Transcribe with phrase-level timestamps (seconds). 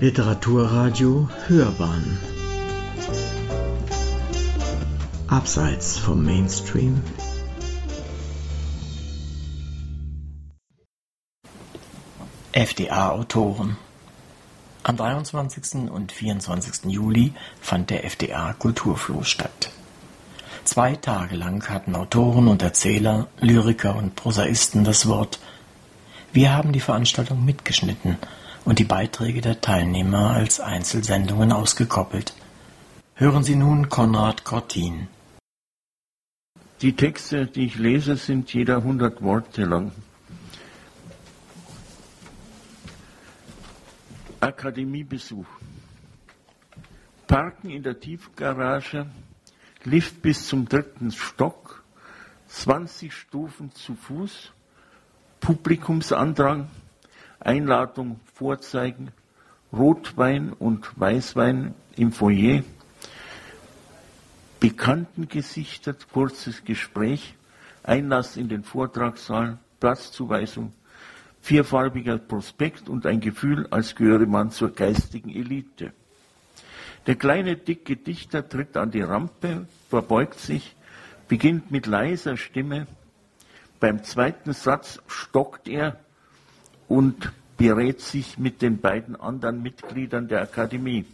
[0.00, 2.18] Literaturradio Hörbahn
[5.28, 7.02] Abseits vom Mainstream
[12.52, 13.76] FDA-Autoren
[14.84, 15.90] Am 23.
[15.90, 16.90] und 24.
[16.90, 19.70] Juli fand der FDA Kulturfloh statt.
[20.64, 25.40] Zwei Tage lang hatten Autoren und Erzähler, Lyriker und Prosaisten das Wort.
[26.32, 28.16] Wir haben die Veranstaltung mitgeschnitten–
[28.70, 32.34] und die Beiträge der Teilnehmer als Einzelsendungen ausgekoppelt.
[33.16, 35.08] Hören Sie nun Konrad Cortin.
[36.80, 39.90] Die Texte, die ich lese, sind jeder 100 Worte lang.
[44.38, 45.48] Akademiebesuch.
[47.26, 49.06] Parken in der Tiefgarage,
[49.82, 51.82] Lift bis zum dritten Stock,
[52.46, 54.52] 20 Stufen zu Fuß,
[55.40, 56.68] Publikumsandrang,
[57.40, 59.12] Einladung vorzeigen,
[59.72, 62.62] Rotwein und Weißwein im Foyer,
[64.58, 67.34] bekannten Gesichter, kurzes Gespräch,
[67.82, 70.74] Einlass in den Vortragssaal, Platzzuweisung,
[71.40, 75.92] vierfarbiger Prospekt und ein Gefühl, als gehöre man zur geistigen Elite.
[77.06, 80.76] Der kleine, dicke Dichter tritt an die Rampe, verbeugt sich,
[81.28, 82.86] beginnt mit leiser Stimme.
[83.78, 85.98] Beim zweiten Satz stockt er,
[86.90, 91.04] und berät sich mit den beiden anderen Mitgliedern der Akademie.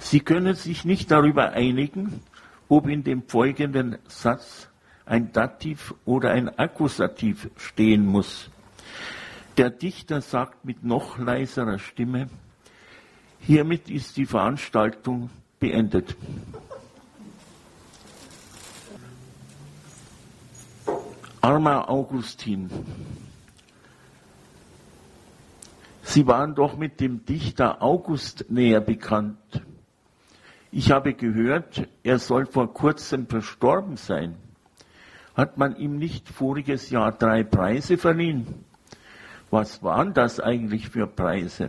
[0.00, 2.20] Sie können sich nicht darüber einigen,
[2.68, 4.68] ob in dem folgenden Satz
[5.06, 8.50] ein Dativ oder ein Akkusativ stehen muss.
[9.56, 12.28] Der Dichter sagt mit noch leiserer Stimme,
[13.40, 16.16] hiermit ist die Veranstaltung beendet.
[21.40, 22.68] Armer Augustin.
[26.08, 29.62] Sie waren doch mit dem Dichter August näher bekannt.
[30.70, 34.34] Ich habe gehört, er soll vor kurzem verstorben sein.
[35.36, 38.64] Hat man ihm nicht voriges Jahr drei Preise verliehen?
[39.50, 41.68] Was waren das eigentlich für Preise?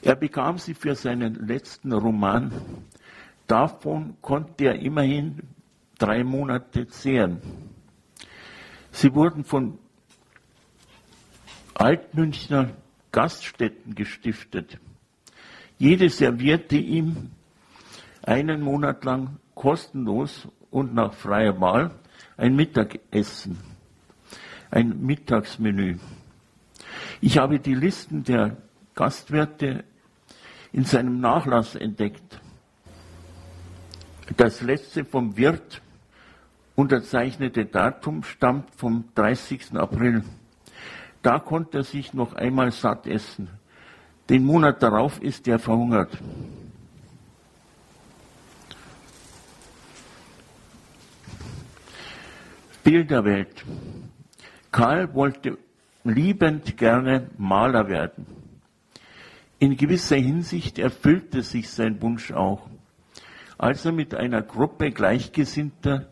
[0.00, 2.50] Er bekam sie für seinen letzten Roman.
[3.46, 5.42] Davon konnte er immerhin
[5.98, 7.42] drei Monate zehren.
[8.92, 9.78] Sie wurden von
[11.78, 12.70] Altmünchner
[13.12, 14.78] Gaststätten gestiftet.
[15.78, 17.30] Jede servierte ihm
[18.22, 21.92] einen Monat lang kostenlos und nach freier Wahl
[22.36, 23.58] ein Mittagessen,
[24.70, 25.98] ein Mittagsmenü.
[27.20, 28.56] Ich habe die Listen der
[28.96, 29.84] Gastwirte
[30.72, 32.40] in seinem Nachlass entdeckt.
[34.36, 35.80] Das letzte vom Wirt
[36.74, 39.74] unterzeichnete Datum stammt vom 30.
[39.74, 40.24] April
[41.22, 43.48] da konnte er sich noch einmal satt essen.
[44.28, 46.16] Den Monat darauf ist er verhungert.
[52.84, 53.64] Bilderwelt.
[54.70, 55.58] Karl wollte
[56.04, 58.26] liebend gerne Maler werden.
[59.58, 62.68] In gewisser Hinsicht erfüllte sich sein Wunsch auch.
[63.58, 66.08] Als er mit einer Gruppe Gleichgesinnter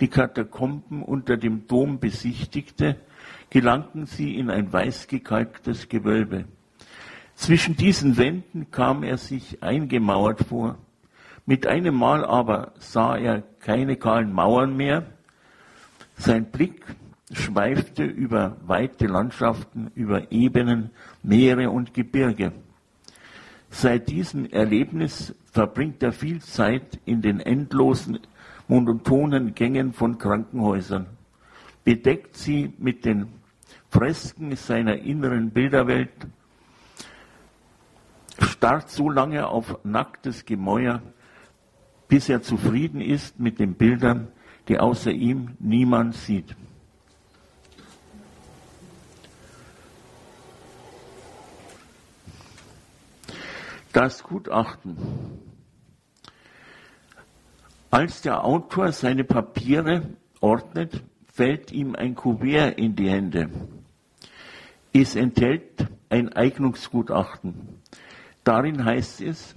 [0.00, 2.96] die Katakomben unter dem Dom besichtigte,
[3.50, 6.44] gelangten sie in ein weiß gekalktes Gewölbe.
[7.34, 10.78] Zwischen diesen Wänden kam er sich eingemauert vor.
[11.46, 15.06] Mit einem Mal aber sah er keine kahlen Mauern mehr.
[16.16, 16.84] Sein Blick
[17.32, 20.90] schweifte über weite Landschaften, über Ebenen,
[21.22, 22.52] Meere und Gebirge.
[23.70, 28.18] Seit diesem Erlebnis verbringt er viel Zeit in den endlosen,
[28.68, 31.06] monotonen Gängen von Krankenhäusern,
[31.84, 33.39] bedeckt sie mit den
[33.90, 36.26] Fresken seiner inneren Bilderwelt,
[38.38, 41.02] starrt so lange auf nacktes Gemäuer,
[42.06, 44.28] bis er zufrieden ist mit den Bildern,
[44.68, 46.54] die außer ihm niemand sieht.
[53.92, 54.96] Das Gutachten.
[57.90, 60.10] Als der Autor seine Papiere
[60.40, 63.50] ordnet, fällt ihm ein Kuvert in die Hände.
[64.92, 67.80] Es enthält ein Eignungsgutachten.
[68.42, 69.54] Darin heißt es,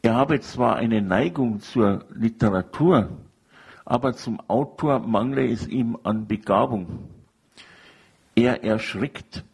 [0.00, 3.10] er habe zwar eine Neigung zur Literatur,
[3.84, 7.10] aber zum Autor mangle es ihm an Begabung.
[8.34, 9.44] Er erschrickt.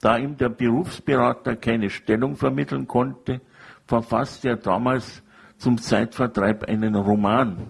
[0.00, 3.40] Da ihm der Berufsberater keine Stellung vermitteln konnte,
[3.86, 5.24] verfasste er damals
[5.56, 7.66] zum Zeitvertreib einen Roman.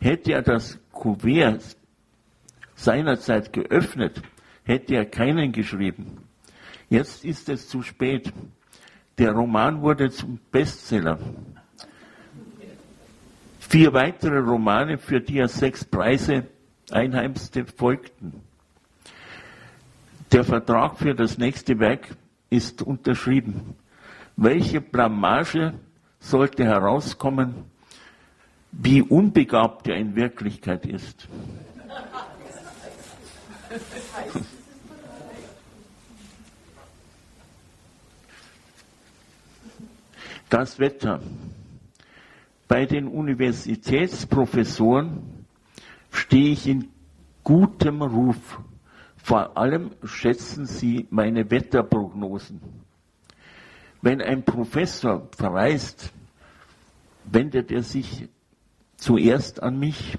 [0.00, 1.76] Hätte er das Kuvert
[2.74, 4.22] seinerzeit geöffnet,
[4.68, 6.18] hätte er keinen geschrieben.
[6.90, 8.32] Jetzt ist es zu spät.
[9.16, 11.18] Der Roman wurde zum Bestseller.
[13.58, 16.46] Vier weitere Romane, für die er sechs Preise
[16.90, 18.42] einheimste, folgten.
[20.32, 22.16] Der Vertrag für das nächste Werk
[22.50, 23.74] ist unterschrieben.
[24.36, 25.74] Welche Blamage
[26.20, 27.64] sollte herauskommen,
[28.70, 31.26] wie unbegabt er in Wirklichkeit ist?
[40.50, 41.20] Das Wetter.
[42.68, 45.44] Bei den Universitätsprofessoren
[46.10, 46.88] stehe ich in
[47.44, 48.60] gutem Ruf.
[49.16, 52.62] Vor allem schätzen sie meine Wetterprognosen.
[54.00, 56.12] Wenn ein Professor verreist,
[57.24, 58.28] wendet er sich
[58.96, 60.16] zuerst an mich,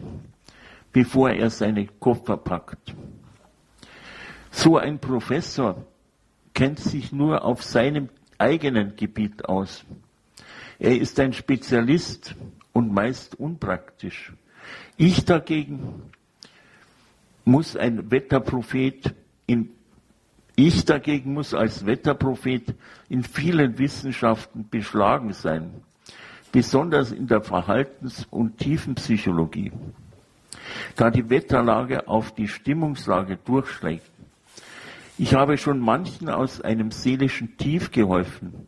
[0.91, 2.93] bevor er seine Koffer packt.
[4.51, 5.87] So ein Professor
[6.53, 9.83] kennt sich nur auf seinem eigenen Gebiet aus.
[10.79, 12.35] Er ist ein Spezialist
[12.71, 14.31] und meist unpraktisch.
[14.97, 16.03] Ich dagegen
[17.43, 19.13] muss ein Wetterprophet
[19.45, 19.69] in
[20.55, 22.75] ich dagegen muss als Wetterprophet
[23.07, 25.71] in vielen Wissenschaften beschlagen sein,
[26.51, 29.71] besonders in der Verhaltens- und Tiefenpsychologie,
[30.97, 34.11] da die Wetterlage auf die Stimmungslage durchschlägt.
[35.17, 38.67] Ich habe schon manchen aus einem seelischen Tief geholfen,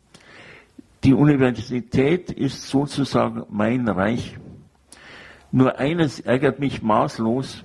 [1.04, 4.38] die Universität ist sozusagen mein Reich.
[5.50, 7.64] Nur eines ärgert mich maßlos,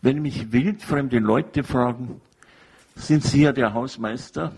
[0.00, 2.20] wenn mich wildfremde Leute fragen,
[2.96, 4.52] sind Sie ja der Hausmeister?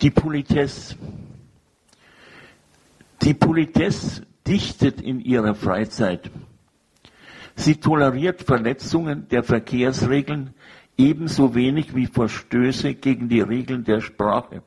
[0.00, 0.96] Die Politesse.
[3.22, 6.30] Die Politesse dichtet in ihrer Freizeit.
[7.54, 10.54] Sie toleriert Verletzungen der Verkehrsregeln
[10.96, 14.62] ebenso wenig wie Verstöße gegen die Regeln der Sprache.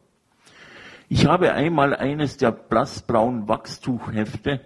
[1.12, 4.62] Ich habe einmal eines der blassbraunen Wachstuchhefte,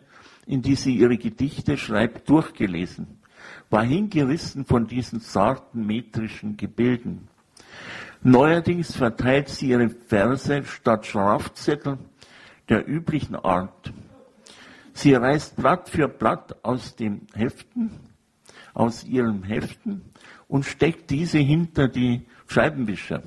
[0.46, 3.20] in die sie ihre Gedichte schreibt, durchgelesen,
[3.70, 7.30] war hingerissen von diesen zarten metrischen Gebilden.
[8.24, 11.98] Neuerdings verteilt sie ihre Verse statt Schrafzettel
[12.68, 13.94] der üblichen Art.
[14.92, 17.90] Sie reißt Blatt für Blatt aus den Heften,
[18.74, 20.02] aus ihren Heften
[20.50, 23.24] und steckt diese hinter die Scheibenwischer.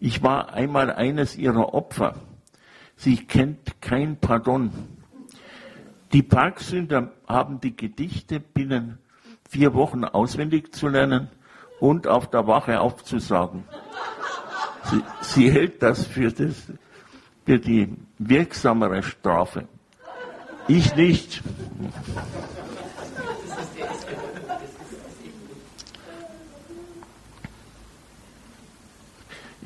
[0.00, 2.16] Ich war einmal eines ihrer Opfer.
[2.96, 4.70] Sie kennt kein Pardon.
[6.12, 8.98] Die Parksünder haben die Gedichte binnen
[9.48, 11.28] vier Wochen auswendig zu lernen
[11.80, 13.64] und auf der Wache aufzusagen.
[14.84, 16.72] Sie, sie hält das für, das
[17.44, 19.66] für die wirksamere Strafe.
[20.68, 21.42] Ich nicht.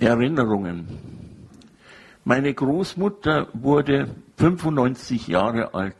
[0.00, 0.88] Erinnerungen.
[2.24, 4.08] Meine Großmutter wurde
[4.38, 5.94] 95 Jahre alt.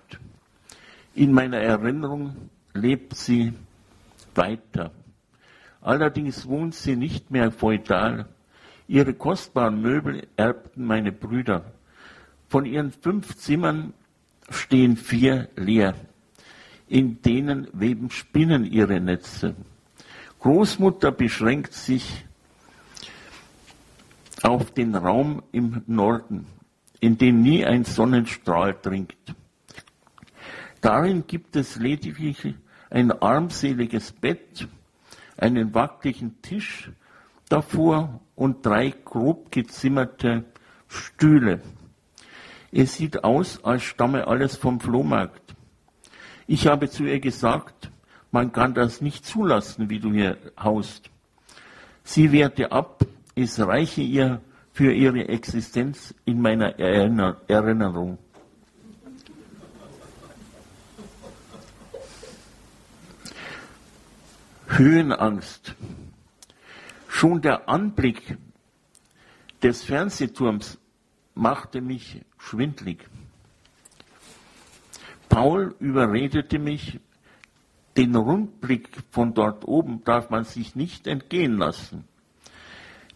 [1.14, 2.34] In meiner Erinnerung
[2.72, 3.52] lebt sie
[4.34, 4.90] weiter.
[5.82, 8.26] Allerdings wohnt sie nicht mehr feudal.
[8.88, 11.72] Ihre kostbaren Möbel erbten meine Brüder.
[12.48, 13.92] Von ihren fünf Zimmern
[14.48, 15.94] stehen vier leer.
[16.88, 19.54] In denen weben Spinnen ihre Netze.
[20.40, 22.24] Großmutter beschränkt sich
[24.42, 26.46] auf den Raum im Norden,
[27.00, 29.14] in den nie ein Sonnenstrahl dringt.
[30.80, 32.54] Darin gibt es lediglich
[32.88, 34.66] ein armseliges Bett,
[35.36, 36.90] einen wackeligen Tisch
[37.48, 40.44] davor und drei grob gezimmerte
[40.88, 41.60] Stühle.
[42.72, 45.54] Es sieht aus, als stamme alles vom Flohmarkt.
[46.46, 47.90] Ich habe zu ihr gesagt,
[48.30, 51.10] man kann das nicht zulassen, wie du hier haust.
[52.04, 53.04] Sie wehrte ab,
[53.40, 54.40] es reiche ihr
[54.72, 58.18] für ihre Existenz in meiner Erinnerung.
[64.68, 65.74] Höhenangst.
[67.08, 68.38] Schon der Anblick
[69.62, 70.78] des Fernsehturms
[71.34, 73.06] machte mich schwindlig.
[75.28, 77.00] Paul überredete mich,
[77.96, 82.04] den Rundblick von dort oben darf man sich nicht entgehen lassen.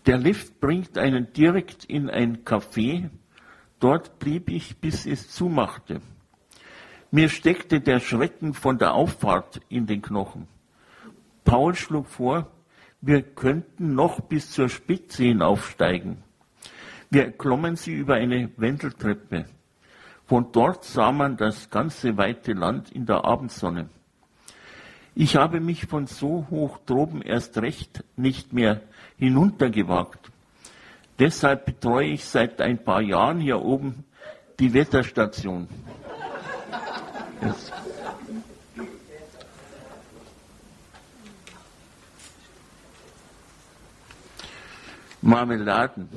[0.06, 3.08] Der Lift bringt einen direkt in ein Café.
[3.80, 6.00] Dort blieb ich, bis es zumachte.
[7.10, 10.46] Mir steckte der Schrecken von der Auffahrt in den Knochen.
[11.44, 12.50] Paul schlug vor,
[13.00, 16.22] wir könnten noch bis zur Spitze hinaufsteigen.
[17.10, 19.46] Wir klommen sie über eine Wendeltreppe.
[20.26, 23.88] Von dort sah man das ganze weite Land in der Abendsonne.
[25.16, 28.80] Ich habe mich von so hoch droben erst recht nicht mehr
[29.16, 30.30] hinuntergewagt.
[31.20, 34.04] Deshalb betreue ich seit ein paar Jahren hier oben
[34.58, 35.68] die Wetterstation.
[45.20, 46.08] Marmeladen.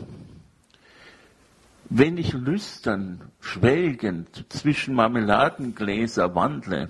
[1.89, 6.89] Wenn ich lüstern, schwelgend zwischen Marmeladengläser wandle,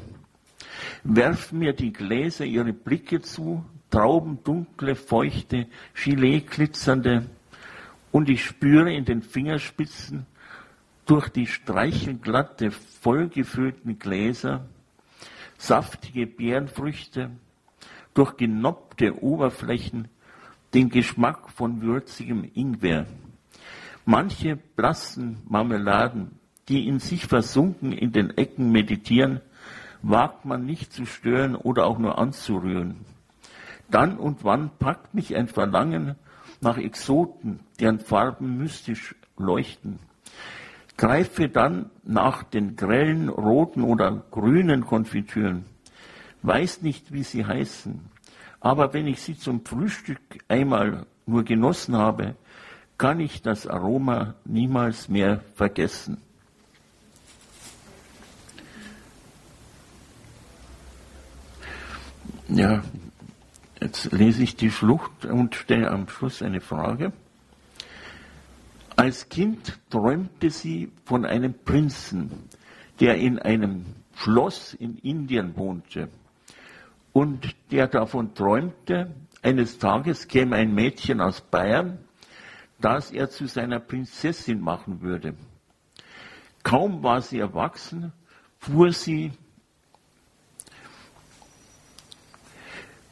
[1.08, 7.26] werfen mir die Gläser ihre Blicke zu, Trauben dunkle, feuchte, Gilet glitzernde,
[8.12, 10.26] und ich spüre in den Fingerspitzen
[11.06, 14.66] durch die streichelglatte, vollgefüllten Gläser
[15.58, 17.32] saftige Beerenfrüchte,
[18.14, 20.08] durch genoppte Oberflächen
[20.74, 23.08] den Geschmack von würzigem Ingwer.
[24.06, 29.42] Manche blassen Marmeladen, die in sich versunken in den Ecken meditieren,
[30.10, 33.06] wagt man nicht zu stören oder auch nur anzurühren.
[33.90, 36.16] Dann und wann packt mich ein Verlangen
[36.62, 40.00] nach Exoten, deren Farben mystisch leuchten.
[40.96, 45.66] Greife dann nach den grellen roten oder grünen Konfitüren.
[46.42, 48.00] Weiß nicht, wie sie heißen.
[48.62, 52.36] Aber wenn ich sie zum Frühstück einmal nur genossen habe,
[52.98, 56.22] kann ich das Aroma niemals mehr vergessen.
[62.50, 62.82] Ja,
[63.82, 67.12] jetzt lese ich die Schlucht und stelle am Schluss eine Frage.
[68.96, 72.32] Als Kind träumte sie von einem Prinzen,
[73.01, 73.86] der in einem
[74.16, 76.08] Schloss in Indien wohnte
[77.12, 82.00] und der davon träumte, eines Tages käme ein Mädchen aus Bayern,
[82.80, 85.34] das er zu seiner Prinzessin machen würde.
[86.63, 88.13] Kaum war sie erwachsen,
[88.58, 89.34] fuhr sie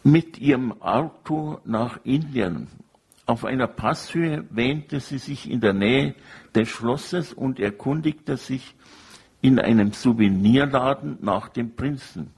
[0.05, 2.67] mit ihrem Auto nach Indien.
[3.25, 6.13] Auf einer Passhöhe wähnte sie sich in der Nähe
[6.53, 8.75] des Schlosses und erkundigte sich
[9.41, 12.29] in einem Souvenirladen nach dem Prinzen.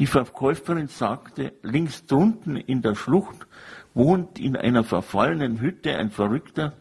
[0.00, 3.46] Die Verkäuferin sagte, links drunten in der Schlucht
[3.94, 6.72] wohnt in einer verfallenen Hütte ein Verrückter,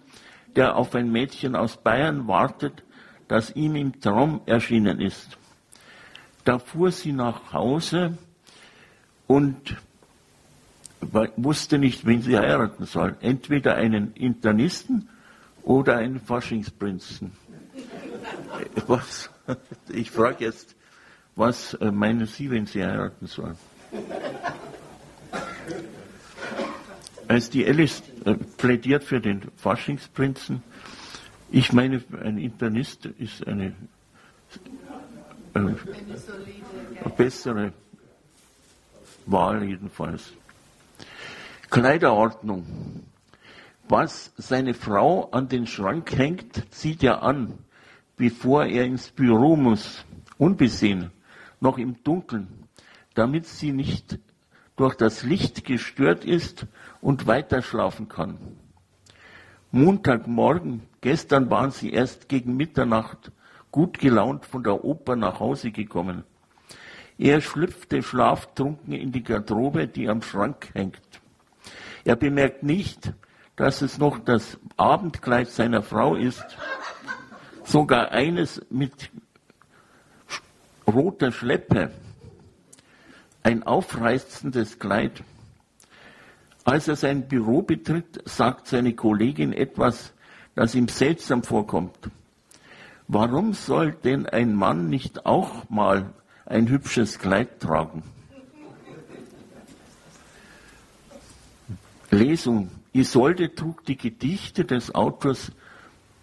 [0.56, 2.84] der auf ein Mädchen aus Bayern wartet,
[3.28, 5.38] das ihm im Traum erschienen ist.
[6.44, 8.18] Da fuhr sie nach Hause
[9.28, 9.78] und
[11.36, 13.16] wusste nicht, wen sie heiraten soll.
[13.22, 15.10] Entweder einen Internisten
[15.64, 17.32] oder einen Faschingsprinzen.
[18.88, 19.30] Was?
[19.90, 20.76] Ich frage jetzt,
[21.36, 23.58] was äh, meinen Sie, wenn Sie heiraten sollen?
[27.28, 30.62] Als die Alice äh, plädiert für den Faschingsprinzen,
[31.50, 33.74] ich meine, ein Internist ist eine,
[35.54, 35.76] äh, eine
[37.18, 37.74] bessere
[39.26, 40.34] Wahl jedenfalls.
[41.72, 42.66] Kleiderordnung.
[43.88, 47.60] Was seine Frau an den Schrank hängt, zieht er an,
[48.18, 50.04] bevor er ins Büro muss,
[50.38, 51.12] unbesehen,
[51.62, 52.68] noch im Dunkeln,
[53.14, 54.20] damit sie nicht
[54.76, 56.68] durch das Licht gestört ist
[57.00, 58.38] und weiter schlafen kann.
[59.72, 63.32] Montagmorgen, gestern waren sie erst gegen Mitternacht
[63.72, 66.26] gut gelaunt von der Oper nach Hause gekommen.
[67.18, 71.00] Er schlüpfte schlaftrunken in die Garderobe, die am Schrank hängt.
[72.04, 73.14] Er bemerkt nicht,
[73.56, 76.46] dass es noch das Abendkleid seiner Frau ist,
[77.64, 79.12] sogar eines mit
[80.88, 81.92] roter Schleppe,
[83.44, 85.24] ein aufreißendes Kleid.
[86.64, 90.14] Als er sein Büro betritt, sagt seine Kollegin etwas,
[90.56, 92.10] das ihm seltsam vorkommt.
[93.08, 96.14] Warum soll denn ein Mann nicht auch mal
[96.46, 98.04] ein hübsches Kleid tragen?
[102.12, 102.70] Lesung.
[102.94, 105.52] Isolde trug die Gedichte des Autors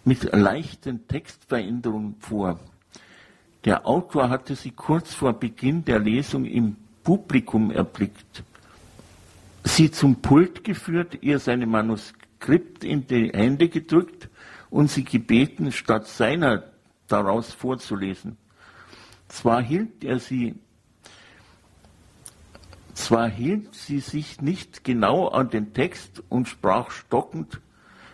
[0.05, 2.59] mit leichten Textveränderungen vor.
[3.65, 8.43] Der Autor hatte sie kurz vor Beginn der Lesung im Publikum erblickt,
[9.63, 14.29] sie zum Pult geführt, ihr seine Manuskript in die Hände gedrückt
[14.69, 16.65] und sie gebeten, statt seiner
[17.07, 18.37] daraus vorzulesen.
[19.27, 20.55] Zwar hielt er sie
[22.99, 27.61] zwar hielt sie sich nicht genau an den Text und sprach stockend,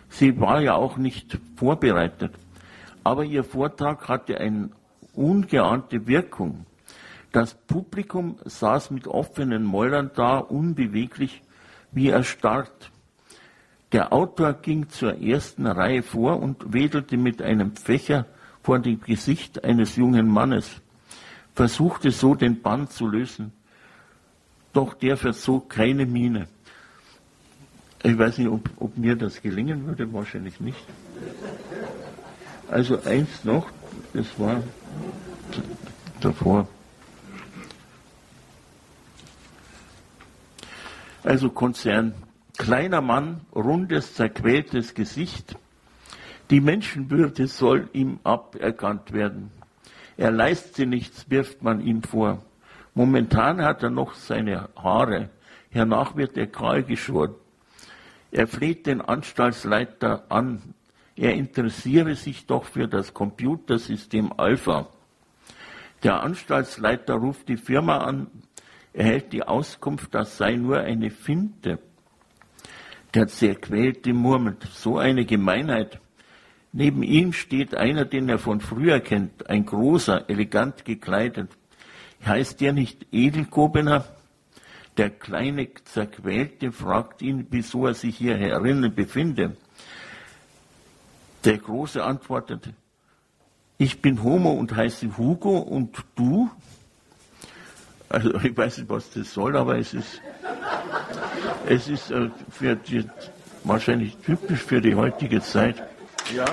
[0.08, 2.32] sie war ja auch nicht vorbereitet,
[3.02, 4.70] aber ihr Vortrag hatte eine
[5.12, 6.66] ungeahnte Wirkung.
[7.32, 11.42] Das Publikum saß mit offenen Mäulern da, unbeweglich
[11.92, 12.90] wie erstarrt.
[13.92, 18.26] Der Autor ging zur ersten Reihe vor und wedelte mit einem Fächer
[18.62, 20.80] vor dem Gesicht eines jungen Mannes,
[21.54, 23.52] versuchte so den Bann zu lösen.
[24.76, 26.48] Doch der verzog keine Miene.
[28.02, 30.84] Ich weiß nicht, ob, ob mir das gelingen würde, wahrscheinlich nicht.
[32.70, 33.70] Also eins noch,
[34.12, 34.62] das war
[36.20, 36.68] davor.
[41.24, 42.14] Also Konzern,
[42.56, 45.56] kleiner Mann, rundes, zerquältes Gesicht.
[46.50, 49.50] Die Menschenwürde soll ihm aberkannt werden.
[50.16, 52.42] Er leistet nichts, wirft man ihm vor.
[52.96, 55.28] Momentan hat er noch seine Haare,
[55.68, 57.34] hernach wird er kahl geschoren.
[58.30, 60.74] Er fleht den Anstaltsleiter an,
[61.14, 64.88] er interessiere sich doch für das Computersystem Alpha.
[66.04, 68.28] Der Anstaltsleiter ruft die Firma an,
[68.94, 71.78] erhält die Auskunft, das sei nur eine Finte.
[73.12, 76.00] Der zerquälte murmelt, so eine Gemeinheit.
[76.72, 81.50] Neben ihm steht einer, den er von früher kennt, ein großer, elegant gekleidet.
[82.24, 84.04] Heißt der nicht Edelkobener?
[84.96, 89.56] Der kleine Zerquälte fragt ihn, wieso er sich hier herinnen befinde.
[91.44, 92.70] Der Große antwortet,
[93.78, 96.50] ich bin Homo und heiße Hugo und du?
[98.08, 100.22] Also ich weiß nicht, was das soll, aber es ist,
[101.68, 103.04] es ist äh, für die,
[103.64, 105.82] wahrscheinlich typisch für die heutige Zeit.
[106.34, 106.46] Ja.